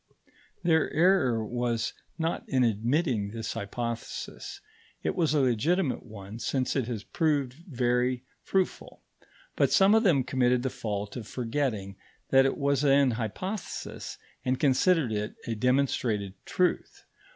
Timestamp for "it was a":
5.03-5.39